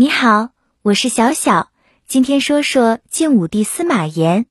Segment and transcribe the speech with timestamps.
[0.00, 1.68] 你好，我是小小，
[2.08, 4.46] 今天说说晋武帝司马炎。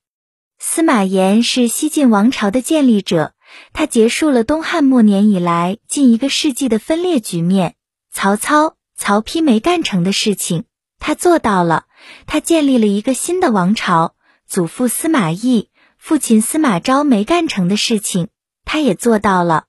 [0.59, 3.33] 司马炎是西晋王朝的建立者，
[3.73, 7.73] 他结束了东汉末年以来近一个世纪的分裂局面。
[8.13, 10.65] 曹操、曹丕没干成的事情，
[10.99, 11.85] 他做到了。
[12.27, 14.13] 他建立了一个新的王朝。
[14.45, 18.27] 祖父司马懿、父亲司马昭没干成的事情，
[18.65, 19.65] 他也做到了。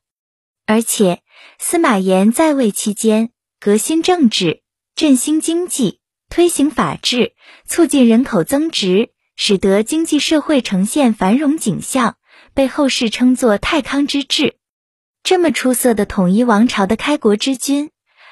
[0.66, 1.22] 而且
[1.58, 4.59] 司马炎在位期间，革新政治，
[5.00, 5.98] 振兴经济，
[6.28, 7.32] 推行法治，
[7.64, 12.18] 促进人口增值，使得经济社会呈现繁荣景象，
[12.52, 14.58] 被后世称作太康之治。
[15.22, 17.88] 这么出色的统一王朝的开国之君，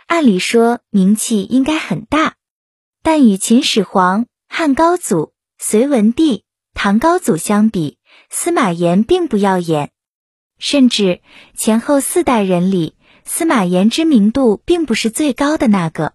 [0.08, 2.34] 按理说名气应该很大。
[3.02, 6.44] 但与秦始皇、汉高祖、隋文帝、
[6.74, 7.96] 唐高祖相比，
[8.28, 9.90] 司马炎并不耀眼。
[10.58, 11.22] 甚至
[11.56, 12.94] 前后四代人里，
[13.24, 16.12] 司马炎知名度并不是最高的那个。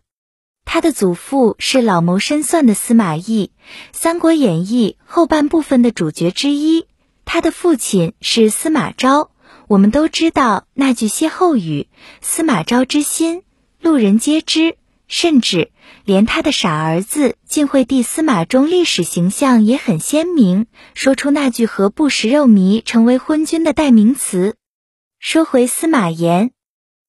[0.66, 3.52] 他的祖父是老谋深算的司马懿，
[3.98, 6.88] 《三国演义》后半部分的主角之一。
[7.26, 9.32] 他的父亲是司马昭，
[9.68, 11.88] 我们都知道那句歇后语
[12.22, 13.44] ：“司马昭之心，
[13.80, 15.70] 路人皆知。”甚至
[16.06, 20.66] 连他的傻儿子晋惠帝司马衷历史形象也很鲜明，
[20.96, 24.56] 说出那句“何不食肉糜”成为昏君的代名词。
[25.20, 26.52] 说回司马炎，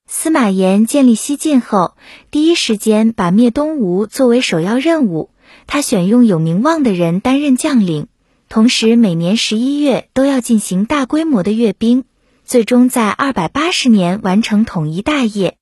[0.06, 1.97] 司马炎建立西晋后，
[2.30, 5.30] 第一时间把灭东吴作为首要任务。
[5.66, 8.08] 他选用有名望的人担任将领，
[8.50, 12.05] 同时每年十一月都要进行大规模的阅兵，
[12.44, 15.56] 最终在二百八十年完成统一大业。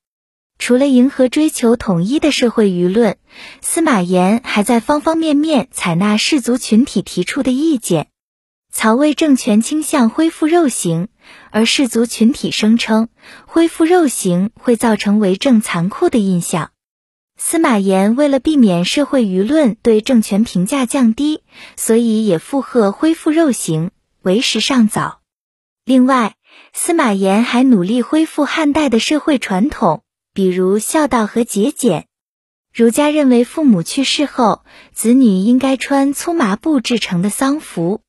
[0.59, 3.19] 除了迎合追求统一的社会舆论，
[3.61, 8.09] 司马炎还在方方面面采纳士族群体提出的意见。
[8.73, 11.09] 曹魏政权倾向恢复肉刑，
[11.51, 13.09] 而士族群体声称
[13.47, 16.71] 恢复肉刑会造成为政残酷的印象。
[17.37, 21.43] 司马炎为了避免社会舆论对政权评价降低，
[21.77, 23.91] 所以也附和恢复肉刑，
[24.23, 25.21] 为时尚早。
[25.85, 26.37] 另外，
[26.73, 30.03] 司马炎还努力恢复汉代的社会传统。
[30.35, 32.07] 比如孝道和节俭，
[32.73, 38.01] 儒家认为父母去世后，子女应该穿粗麻布制成的丧服。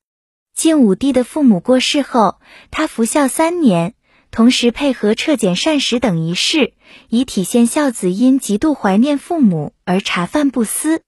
[0.56, 2.40] 晋武帝的父母过世后，
[2.72, 3.96] 他服孝三年，
[4.32, 6.74] 同时配合撤减膳食等仪式，
[7.10, 11.02] 以体现孝子因极度怀念父母而茶饭不思。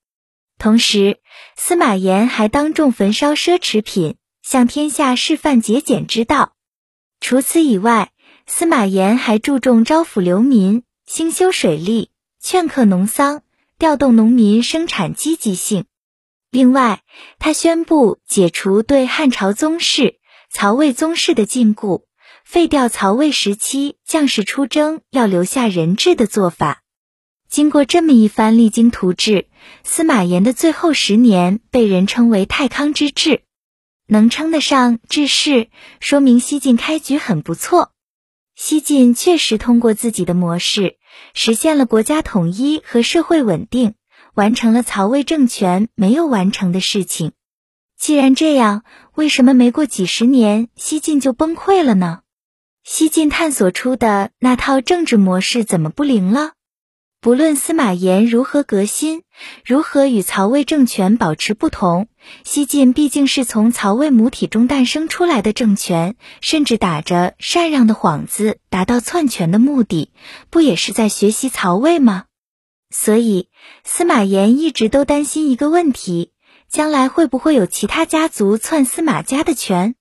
[0.57, 1.19] 同时，
[1.55, 6.53] 司马炎还当众焚烧奢侈品，向天下示范节俭之道。
[7.21, 8.11] 除此以外，
[8.47, 10.83] 司马炎还注重招抚流民。
[11.05, 12.09] 兴修水利，
[12.41, 13.43] 劝课农桑，
[13.77, 15.85] 调动农民生产积极性。
[16.55, 17.01] 另外，
[17.37, 22.03] 他宣布解除对汉朝宗室、曹魏宗室的禁锢，
[22.45, 26.81] 废掉曹魏时期将士出征要留下人质的做法。
[27.49, 29.49] 经过这么一番励精图治，
[29.83, 33.41] 司马炎的最后十年被人称为太康之治，
[34.07, 35.67] 能称得上治世，
[35.99, 37.91] 说明西晋开局很不错。
[38.55, 40.95] 西晋确实通过自己的模式，
[41.33, 43.95] 实现了国家统一和社会稳定，
[44.35, 47.31] 完成了曹魏政权没有完成的事情。
[47.97, 48.83] 既然这样，
[49.15, 52.19] 为什么没过几十年，西晋就崩溃了呢？
[52.83, 56.51] 西晋探索出的那套政治模式怎么不灵了？
[57.21, 59.23] 不论司马炎如何革新，
[59.65, 62.07] 如何与曹魏政权保持不同，
[62.43, 70.11] 西晋毕竟是从曹魏母体中诞生出来的政权，甚至打着禅让的幌子达到篡权的目的，
[70.51, 72.25] 不也是在学习曹魏吗？
[72.89, 73.49] 所以
[73.83, 76.31] 司马炎一直都担心一个问题：
[76.69, 79.95] 将来会不会有其他家族篡司马家的权？